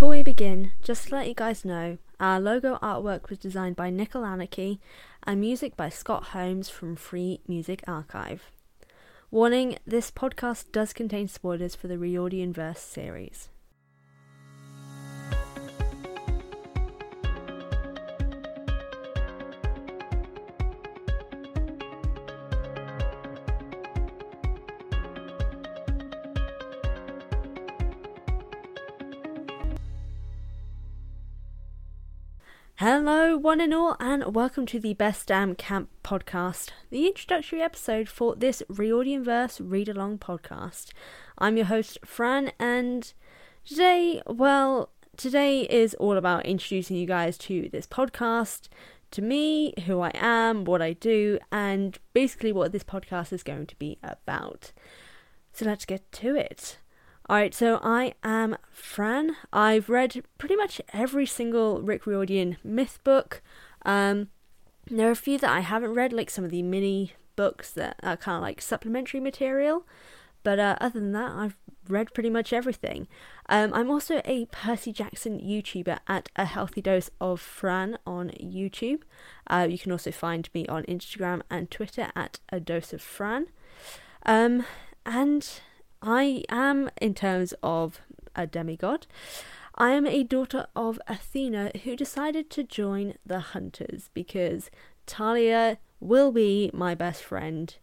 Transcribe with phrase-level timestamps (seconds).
[0.00, 3.90] before we begin, just to let you guys know, our logo artwork was designed by
[3.90, 4.80] Nickel Anarchy
[5.24, 8.50] and music by Scott Holmes from Free Music Archive.
[9.30, 13.50] Warning this podcast does contain spoilers for the Riordan Verse series.
[32.80, 38.08] Hello, one and all, and welcome to the Best Dam Camp podcast, the introductory episode
[38.08, 40.92] for this Riordan Verse read along podcast.
[41.36, 43.12] I'm your host, Fran, and
[43.66, 48.70] today, well, today is all about introducing you guys to this podcast,
[49.10, 53.66] to me, who I am, what I do, and basically what this podcast is going
[53.66, 54.72] to be about.
[55.52, 56.78] So let's get to it.
[57.30, 59.36] Alright, so I am Fran.
[59.52, 63.40] I've read pretty much every single Rick Riordan myth book.
[63.84, 64.30] Um,
[64.90, 68.00] there are a few that I haven't read, like some of the mini books that
[68.02, 69.86] are kind of like supplementary material.
[70.42, 71.56] But uh, other than that, I've
[71.88, 73.06] read pretty much everything.
[73.48, 79.02] Um, I'm also a Percy Jackson YouTuber at A Healthy Dose of Fran on YouTube.
[79.46, 83.46] Uh, you can also find me on Instagram and Twitter at A Dose of Fran.
[84.26, 84.64] Um,
[85.06, 85.48] and
[86.02, 88.00] I am, in terms of
[88.34, 89.06] a demigod,
[89.74, 94.70] I am a daughter of Athena who decided to join the Hunters because
[95.06, 97.74] Thalia will be my best friend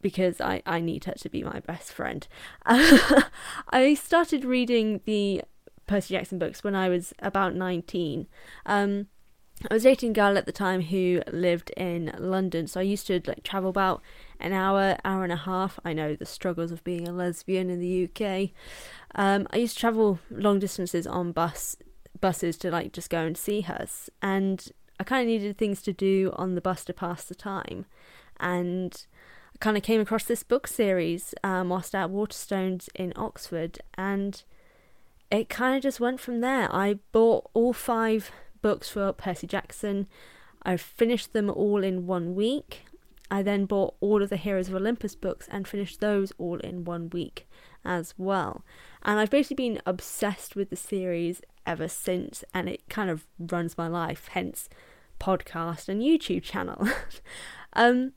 [0.00, 2.26] because I, I need her to be my best friend.
[2.64, 5.42] I started reading the
[5.86, 8.26] Percy Jackson books when I was about 19.
[8.66, 9.06] Um,
[9.70, 13.06] I was dating a girl at the time who lived in London, so I used
[13.06, 14.02] to like travel about
[14.38, 15.80] an hour, hour and a half.
[15.82, 18.50] I know the struggles of being a lesbian in the UK.
[19.14, 21.76] Um, I used to travel long distances on bus
[22.20, 23.86] buses to like just go and see her,
[24.20, 27.86] and I kind of needed things to do on the bus to pass the time,
[28.38, 29.06] and
[29.54, 34.42] I kind of came across this book series um, whilst at Waterstones in Oxford, and
[35.30, 36.72] it kind of just went from there.
[36.74, 38.30] I bought all five
[38.66, 40.08] books for Percy Jackson.
[40.64, 42.82] I finished them all in one week.
[43.30, 46.84] I then bought all of the Heroes of Olympus books and finished those all in
[46.84, 47.48] one week
[47.84, 48.64] as well.
[49.04, 53.78] And I've basically been obsessed with the series ever since, and it kind of runs
[53.78, 54.68] my life, hence
[55.20, 56.88] podcast and YouTube channel.
[57.74, 58.14] um,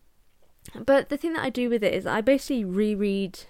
[0.83, 3.41] but the thing that I do with it is I basically reread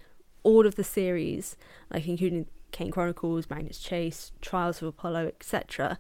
[0.44, 1.56] all of the series,
[1.94, 5.98] like including Kane Chronicles, Magnus Chase, Trials of Apollo, etc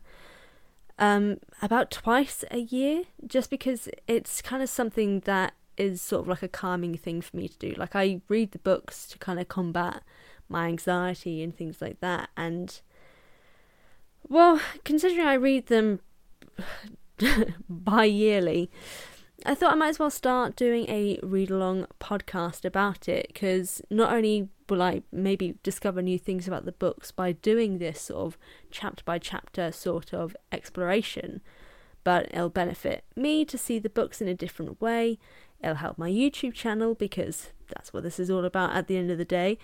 [0.99, 6.27] um, about twice a year, just because it's kind of something that is sort of
[6.27, 7.73] like a calming thing for me to do.
[7.77, 10.03] Like I read the books to kind of combat
[10.49, 12.81] my anxiety and things like that, and
[14.27, 16.01] well, considering I read them
[17.69, 18.69] bi-yearly,
[19.45, 23.81] I thought I might as well start doing a read along podcast about it because
[23.89, 28.27] not only will I maybe discover new things about the books by doing this sort
[28.27, 28.37] of
[28.69, 31.41] chapter by chapter sort of exploration,
[32.03, 35.17] but it'll benefit me to see the books in a different way.
[35.61, 39.09] It'll help my YouTube channel because that's what this is all about at the end
[39.09, 39.57] of the day.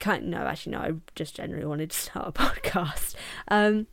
[0.00, 3.14] Kind no, actually no, I just generally wanted to start a podcast.
[3.48, 3.86] Um,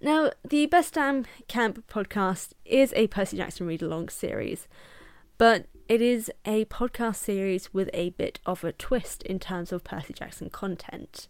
[0.00, 4.68] now, the Best Dam Camp podcast is a Percy Jackson read along series,
[5.38, 9.84] but it is a podcast series with a bit of a twist in terms of
[9.84, 11.28] Percy Jackson content.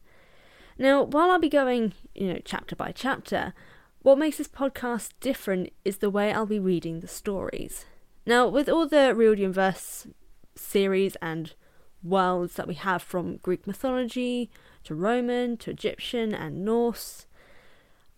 [0.79, 3.55] Now, while I'll be going, you know, chapter by chapter,
[4.03, 7.87] what makes this podcast different is the way I'll be reading the stories.
[8.27, 10.07] Now, with all the Riordan Verse
[10.55, 11.55] series and
[12.03, 14.51] worlds that we have from Greek mythology
[14.85, 17.27] to Roman to Egyptian and Norse,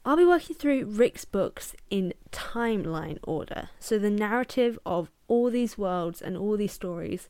[0.04, 5.78] I'll be working through Rick's books in timeline order, so the narrative of all these
[5.78, 7.28] worlds and all these stories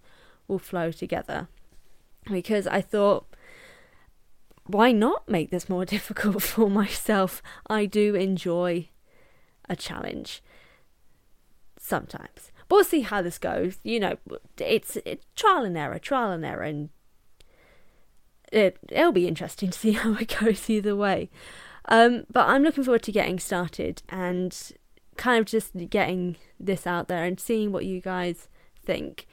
[0.48, 1.48] will flow together.
[2.28, 3.26] Because I thought,
[4.66, 7.42] why not make this more difficult for myself?
[7.68, 8.88] I do enjoy
[9.68, 10.42] a challenge
[11.78, 12.50] sometimes.
[12.68, 13.78] But we'll see how this goes.
[13.82, 14.16] You know,
[14.58, 14.98] it's,
[15.36, 16.88] trial and error, trial and error, and
[18.50, 21.30] it, it'll be interesting to see how it goes either way.
[21.86, 24.72] Um, but I'm looking forward to getting started and
[25.16, 28.48] kind of just getting this out there and seeing what you guys
[28.84, 29.26] think.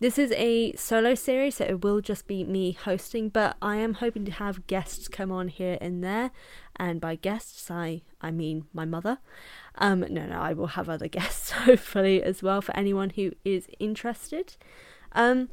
[0.00, 3.94] This is a solo series, so it will just be me hosting, but I am
[3.94, 6.30] hoping to have guests come on here and there.
[6.76, 9.18] And by guests, I, I mean my mother.
[9.74, 13.66] Um, no, no, I will have other guests hopefully as well for anyone who is
[13.80, 14.56] interested.
[15.12, 15.48] Um,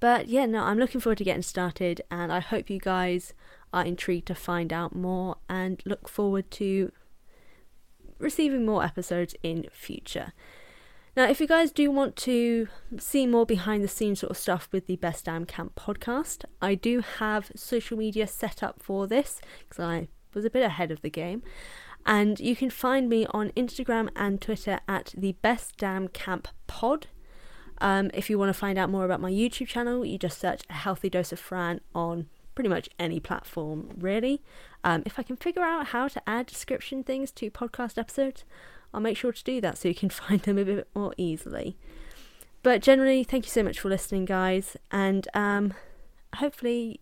[0.00, 3.34] but yeah, no, I'm looking forward to getting started, and I hope you guys
[3.74, 6.92] are intrigued to find out more and look forward to
[8.18, 10.32] receiving more episodes in future.
[11.16, 12.68] Now, if you guys do want to
[12.98, 16.74] see more behind the scenes sort of stuff with the Best Dam Camp podcast, I
[16.74, 21.02] do have social media set up for this because I was a bit ahead of
[21.02, 21.42] the game.
[22.06, 27.08] And you can find me on Instagram and Twitter at the Best Dam Camp Pod.
[27.78, 30.62] Um, if you want to find out more about my YouTube channel, you just search
[30.70, 34.42] a healthy dose of Fran on pretty much any platform, really.
[34.82, 38.44] Um, if I can figure out how to add description things to podcast episodes,
[38.92, 41.76] I'll make sure to do that so you can find them a bit more easily.
[42.62, 45.74] But generally, thank you so much for listening, guys, and um,
[46.36, 47.00] hopefully,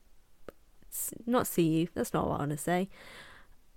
[1.26, 1.88] not see you.
[1.94, 2.88] That's not what I want to say.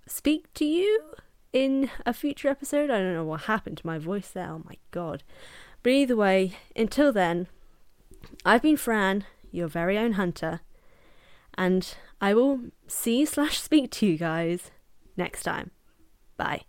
[0.06, 1.14] Speak to you
[1.52, 2.90] in a future episode.
[2.90, 4.50] I don't know what happened to my voice there.
[4.50, 5.22] Oh my god.
[5.82, 7.46] But either way, until then,
[8.44, 10.60] I've been Fran, your very own hunter,
[11.58, 14.70] and I will see slash speak to you guys
[15.16, 15.70] next time.
[16.36, 16.62] Bye.